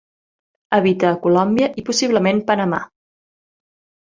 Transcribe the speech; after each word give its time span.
Habita 0.77 1.09
a 1.09 1.19
Colòmbia 1.27 1.67
i 1.81 1.85
possiblement 1.91 2.41
Panamà. 2.51 2.81